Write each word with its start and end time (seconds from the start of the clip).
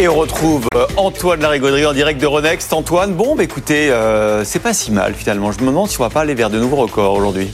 Et 0.00 0.06
on 0.06 0.14
retrouve 0.14 0.68
euh, 0.76 0.86
Antoine 0.96 1.40
Larigauderie 1.40 1.84
en 1.84 1.92
direct 1.92 2.20
de 2.20 2.26
Renext. 2.26 2.72
Antoine, 2.72 3.14
bon, 3.14 3.34
bah 3.34 3.42
écoutez, 3.42 3.90
euh, 3.90 4.44
c'est 4.44 4.60
pas 4.60 4.72
si 4.72 4.92
mal 4.92 5.12
finalement. 5.12 5.50
Je 5.50 5.58
me 5.58 5.66
demande 5.66 5.88
si 5.88 5.98
on 5.98 6.04
va 6.04 6.08
pas 6.08 6.20
aller 6.20 6.34
vers 6.34 6.50
de 6.50 6.60
nouveaux 6.60 6.76
records 6.76 7.14
aujourd'hui. 7.14 7.50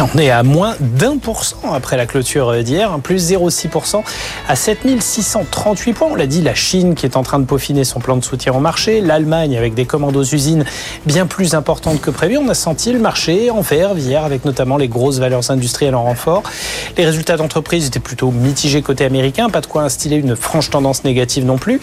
On 0.00 0.16
est 0.16 0.30
à 0.30 0.44
moins 0.44 0.76
d'un 0.78 1.18
pour 1.18 1.44
cent 1.44 1.72
après 1.72 1.96
la 1.96 2.06
clôture 2.06 2.62
d'hier, 2.62 2.96
plus 3.02 3.32
0,6% 3.32 4.02
à 4.48 4.54
7638 4.54 5.92
points. 5.92 6.08
On 6.12 6.14
l'a 6.14 6.28
dit, 6.28 6.40
la 6.40 6.54
Chine 6.54 6.94
qui 6.94 7.04
est 7.04 7.16
en 7.16 7.24
train 7.24 7.40
de 7.40 7.44
peaufiner 7.44 7.82
son 7.82 7.98
plan 7.98 8.16
de 8.16 8.22
soutien 8.22 8.52
au 8.52 8.60
marché, 8.60 9.00
l'Allemagne 9.00 9.56
avec 9.56 9.74
des 9.74 9.86
commandes 9.86 10.16
aux 10.16 10.22
usines 10.22 10.64
bien 11.04 11.26
plus 11.26 11.54
importantes 11.54 12.00
que 12.00 12.10
prévu. 12.10 12.38
On 12.38 12.48
a 12.48 12.54
senti 12.54 12.92
le 12.92 13.00
marché 13.00 13.50
en 13.50 13.60
verve 13.60 13.98
hier 13.98 14.22
avec 14.22 14.44
notamment 14.44 14.76
les 14.76 14.86
grosses 14.86 15.18
valeurs 15.18 15.50
industrielles 15.50 15.96
en 15.96 16.04
renfort. 16.04 16.44
Les 16.96 17.04
résultats 17.04 17.36
d'entreprise 17.36 17.86
étaient 17.86 17.98
plutôt 17.98 18.30
mitigés 18.30 18.82
côté 18.82 19.04
américain, 19.04 19.48
pas 19.50 19.60
de 19.60 19.66
quoi 19.66 19.82
instiller 19.82 20.18
une 20.18 20.36
franche 20.36 20.70
tendance 20.70 21.02
négative 21.02 21.44
non 21.44 21.58
plus. 21.58 21.80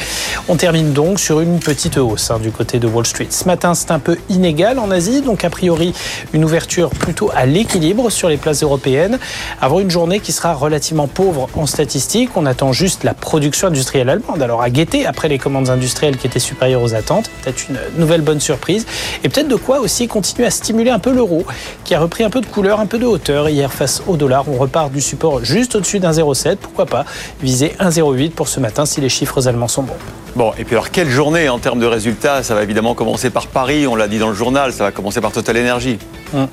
On 0.47 0.55
termine 0.55 0.93
donc 0.93 1.19
sur 1.19 1.41
une 1.41 1.59
petite 1.59 1.97
hausse 1.97 2.31
hein, 2.31 2.39
du 2.39 2.51
côté 2.51 2.79
de 2.79 2.87
Wall 2.87 3.05
Street. 3.05 3.27
Ce 3.29 3.43
matin, 3.43 3.73
c'est 3.73 3.91
un 3.91 3.99
peu 3.99 4.17
inégal 4.29 4.79
en 4.79 4.89
Asie, 4.89 5.21
donc 5.21 5.43
a 5.43 5.49
priori 5.49 5.93
une 6.31 6.45
ouverture 6.45 6.91
plutôt 6.91 7.29
à 7.35 7.45
l'équilibre 7.45 8.04
sur 8.09 8.29
les 8.29 8.37
places 8.37 8.63
européennes. 8.63 9.19
Avoir 9.61 9.79
une 9.79 9.91
journée 9.91 10.19
qui 10.19 10.31
sera 10.31 10.53
relativement 10.53 11.07
pauvre 11.07 11.49
en 11.55 11.65
statistiques. 11.65 12.31
On 12.35 12.45
attend 12.45 12.71
juste 12.71 13.03
la 13.03 13.13
production 13.13 13.67
industrielle 13.67 14.09
allemande. 14.09 14.41
Alors 14.41 14.61
à 14.61 14.69
guetter, 14.69 15.05
après 15.05 15.27
les 15.27 15.37
commandes 15.37 15.69
industrielles 15.69 16.17
qui 16.17 16.27
étaient 16.27 16.39
supérieures 16.39 16.81
aux 16.81 16.93
attentes, 16.93 17.29
peut-être 17.41 17.69
une 17.69 17.79
nouvelle 17.97 18.21
bonne 18.21 18.39
surprise. 18.39 18.85
Et 19.23 19.29
peut-être 19.29 19.47
de 19.47 19.55
quoi 19.55 19.79
aussi 19.79 20.07
continuer 20.07 20.47
à 20.47 20.51
stimuler 20.51 20.91
un 20.91 20.99
peu 20.99 21.11
l'euro, 21.11 21.45
qui 21.83 21.95
a 21.95 21.99
repris 21.99 22.23
un 22.23 22.29
peu 22.29 22.41
de 22.41 22.45
couleur, 22.45 22.79
un 22.79 22.85
peu 22.85 22.97
de 22.97 23.05
hauteur 23.05 23.49
hier 23.49 23.71
face 23.71 24.01
au 24.07 24.17
dollar. 24.17 24.45
On 24.47 24.57
repart 24.57 24.91
du 24.91 25.01
support 25.01 25.43
juste 25.43 25.75
au-dessus 25.75 25.99
d'un 25.99 26.11
0,7. 26.11 26.57
Pourquoi 26.57 26.85
pas 26.85 27.05
viser 27.41 27.73
1,08 27.79 28.31
pour 28.31 28.47
ce 28.47 28.59
matin 28.59 28.85
si 28.85 29.01
les 29.01 29.09
chiffres 29.09 29.47
allemands 29.47 29.67
sont 29.67 29.83
bons. 29.83 29.93
Bon, 30.35 30.51
et 30.57 30.65
puis 30.65 30.75
alors 30.75 30.91
quelle 30.91 31.09
journée 31.09 31.47
en 31.47 31.59
termes 31.59 31.79
de 31.79 31.85
résultats? 31.85 32.43
Ça 32.43 32.55
va 32.55 32.63
évidemment 32.63 32.93
commencer 32.93 33.29
par 33.29 33.47
Paris, 33.47 33.87
on 33.87 33.95
l'a 33.95 34.07
dit 34.07 34.19
dans 34.19 34.29
le 34.29 34.35
journal, 34.35 34.73
ça 34.73 34.83
va 34.83 34.91
commencer 34.91 35.21
par 35.21 35.31
Total 35.31 35.57
Energy. 35.57 35.97
Hum. 36.33 36.47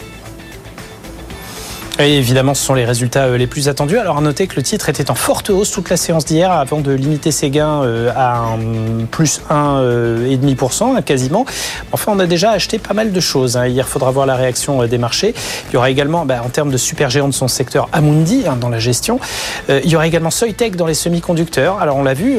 Et 2.04 2.18
évidemment, 2.18 2.54
ce 2.54 2.64
sont 2.64 2.74
les 2.74 2.84
résultats 2.84 3.26
euh, 3.26 3.38
les 3.38 3.46
plus 3.46 3.68
attendus. 3.68 3.96
Alors, 3.96 4.18
à 4.18 4.20
noter 4.20 4.48
que 4.48 4.56
le 4.56 4.62
titre 4.64 4.88
était 4.88 5.08
en 5.08 5.14
forte 5.14 5.50
hausse 5.50 5.70
toute 5.70 5.88
la 5.88 5.96
séance 5.96 6.24
d'hier 6.24 6.50
avant 6.50 6.80
de 6.80 6.90
limiter 6.90 7.30
ses 7.30 7.48
gains 7.48 7.84
euh, 7.84 8.10
à 8.16 8.38
un 8.38 9.04
plus 9.08 9.40
1,5% 9.48 10.96
hein, 10.96 11.02
quasiment. 11.02 11.46
Enfin, 11.92 12.10
on 12.12 12.18
a 12.18 12.26
déjà 12.26 12.50
acheté 12.50 12.80
pas 12.80 12.92
mal 12.92 13.12
de 13.12 13.20
choses. 13.20 13.56
Hein. 13.56 13.68
Hier, 13.68 13.84
il 13.86 13.90
faudra 13.90 14.10
voir 14.10 14.26
la 14.26 14.34
réaction 14.34 14.82
euh, 14.82 14.88
des 14.88 14.98
marchés. 14.98 15.32
Il 15.70 15.74
y 15.74 15.76
aura 15.76 15.90
également, 15.90 16.26
bah, 16.26 16.42
en 16.44 16.48
termes 16.48 16.72
de 16.72 16.76
super 16.76 17.08
géant 17.08 17.28
de 17.28 17.34
son 17.34 17.46
secteur, 17.46 17.88
Amundi 17.92 18.46
hein, 18.48 18.56
dans 18.56 18.68
la 18.68 18.80
gestion. 18.80 19.20
Il 19.68 19.88
y 19.88 19.94
aura 19.94 20.08
également 20.08 20.30
Soitec 20.30 20.74
dans 20.74 20.86
les 20.86 20.94
semi-conducteurs. 20.94 21.78
Alors, 21.80 21.96
on 21.96 22.02
l'a 22.02 22.14
vu 22.14 22.38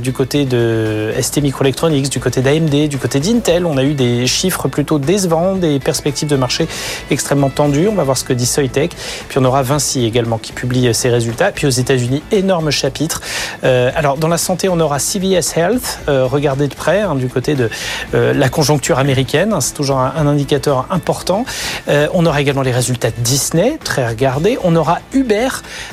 du 0.00 0.12
côté 0.12 0.44
de 0.44 1.12
ST 1.20 1.40
Microelectronics, 1.40 2.08
du 2.08 2.18
côté 2.18 2.40
d'AMD, 2.40 2.88
du 2.88 2.98
côté 2.98 3.20
d'Intel. 3.20 3.64
On 3.64 3.76
a 3.76 3.84
eu 3.84 3.94
des 3.94 4.26
chiffres 4.26 4.66
plutôt 4.68 4.98
décevants, 4.98 5.54
des 5.54 5.78
perspectives 5.78 6.28
de 6.28 6.36
marché 6.36 6.66
extrêmement 7.10 7.50
tendues. 7.50 7.88
On 7.88 7.94
va 7.94 8.02
voir 8.02 8.16
ce 8.16 8.24
que 8.24 8.32
dit 8.32 8.46
Soitec. 8.46 8.96
Puis 9.28 9.38
on 9.38 9.44
aura 9.44 9.62
Vinci 9.62 10.04
également 10.04 10.38
qui 10.38 10.52
publie 10.52 10.92
ses 10.94 11.10
résultats. 11.10 11.52
Puis 11.52 11.66
aux 11.66 11.70
États-Unis, 11.70 12.22
énorme 12.32 12.70
chapitre. 12.70 13.20
Euh, 13.64 13.90
alors 13.94 14.16
dans 14.16 14.28
la 14.28 14.38
santé, 14.38 14.68
on 14.68 14.80
aura 14.80 14.98
CVS 14.98 15.56
Health, 15.56 16.00
euh, 16.08 16.26
regardez 16.26 16.68
de 16.68 16.74
près 16.74 17.00
hein, 17.00 17.14
du 17.14 17.28
côté 17.28 17.54
de 17.54 17.70
euh, 18.14 18.32
la 18.32 18.48
conjoncture 18.48 18.98
américaine. 18.98 19.54
C'est 19.60 19.74
toujours 19.74 19.98
un, 19.98 20.26
indicateur 20.26 20.86
important. 20.90 21.44
Euh, 21.88 22.08
on 22.14 22.24
aura 22.26 22.40
également 22.40 22.62
les 22.62 22.72
résultats 22.72 23.10
de 23.10 23.20
Disney, 23.20 23.78
très 23.82 24.06
regardés. 24.06 24.58
On 24.64 24.74
aura 24.74 25.00
Uber. 25.12 25.48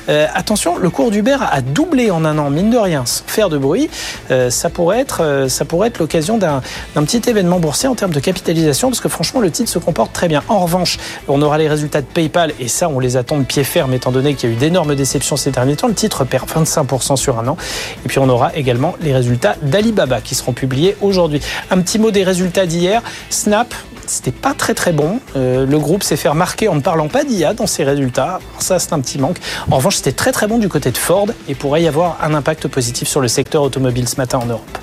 Euh, 0.10 0.28
attention, 0.34 0.78
le 0.78 0.90
cours 0.90 1.12
d'Uber 1.12 1.38
a 1.42 1.62
doublé 1.62 2.12
en 2.12 2.24
un 2.26 2.38
an, 2.38 2.50
mine 2.50 2.70
de 2.70 2.78
rien, 2.78 3.04
faire 3.06 3.50
de 3.50 3.58
bruit. 3.58 3.90
Euh, 4.32 4.50
ça 4.50 4.70
pourrait 4.70 5.00
être, 5.00 5.48
ça 5.50 5.66
pourrait 5.66 5.90
être 5.90 6.00
l'occasion 6.00 6.38
d'un 6.38 6.62
petit 6.96 7.22
événement 7.30 7.60
boursier 7.60 7.90
en 7.90 7.96
termes 7.96 8.14
de 8.14 8.20
capitalisation, 8.20 8.90
parce 8.90 9.02
que 9.02 9.10
franchement, 9.10 9.42
le 9.42 9.52
titre 9.52 9.70
se 9.70 9.80
comporte 9.80 10.14
très 10.14 10.28
bien. 10.28 10.44
En 10.48 10.60
revanche, 10.60 10.98
on 11.28 11.42
aura 11.42 11.58
les 11.58 11.68
résultats 11.68 12.02
de 12.02 12.08
PayPal, 12.08 12.54
et 12.60 12.68
ça, 12.68 12.90
on 12.90 13.00
les 13.02 13.18
attend 13.18 13.38
de 13.38 13.44
pied 13.44 13.64
ferme, 13.64 13.94
étant 13.94 14.12
donné 14.12 14.36
qu'il 14.36 14.50
y 14.50 14.54
a 14.54 14.56
eu 14.56 14.58
d'énormes 14.60 14.96
déceptions 14.96 15.36
ces 15.36 15.52
derniers 15.52 15.76
temps. 15.76 15.88
Le 15.88 15.94
titre 15.94 16.24
perd 16.24 16.50
25% 16.50 17.16
sur 17.16 17.40
un 17.40 17.48
an. 17.48 17.58
Et 18.06 18.08
puis 18.08 18.20
on 18.20 18.30
aura 18.30 18.56
également 18.56 18.96
les 19.02 19.14
résultats 19.14 19.56
d'Alibaba 19.62 20.22
qui 20.22 20.36
seront 20.36 20.54
publiés 20.54 20.96
aujourd'hui. 21.02 21.42
Un 21.70 21.82
petit 21.82 22.00
mot 22.00 22.12
des 22.12 22.24
résultats 22.24 22.66
d'hier. 22.66 23.02
Snap, 23.30 23.74
c'était 24.06 24.32
pas 24.32 24.54
très 24.54 24.74
très 24.74 24.92
bon. 24.92 25.20
Euh, 25.36 25.66
le 25.66 25.80
groupe 25.80 26.04
s'est 26.04 26.18
fait 26.18 26.30
remarquer 26.30 26.68
en 26.68 26.76
ne 26.76 26.82
parlant 26.82 27.08
pas 27.08 27.24
d'IA 27.24 27.54
dans 27.54 27.68
ses 27.68 27.84
résultats. 27.84 28.40
Ça, 28.60 28.80
c'est 28.80 28.94
un 28.94 29.00
petit 29.00 29.18
manque. 29.18 29.38
En 29.70 29.78
revanche, 29.78 29.98
c'était 29.98 30.12
très 30.12 30.32
très 30.32 30.48
bon 30.48 30.58
du 30.58 30.70
côté 30.70 30.92
de 30.92 30.98
Ford 30.98 31.28
et 31.48 31.56
pourrait 31.56 31.84
y 31.84 31.88
avoir 31.88 32.18
un 32.22 32.34
impact 32.34 32.68
positif 32.68 33.08
sur 33.08 33.22
le 33.22 33.28
secteur 33.28 33.64
automobile 33.64 34.08
ce 34.08 34.18
matin 34.18 34.40
en 34.40 34.46
Europe. 34.46 34.81